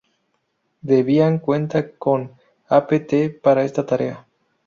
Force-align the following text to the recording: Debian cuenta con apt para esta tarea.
Debian 0.81 1.37
cuenta 1.37 1.91
con 1.91 2.31
apt 2.69 3.13
para 3.43 3.63
esta 3.65 3.85
tarea. 3.85 4.25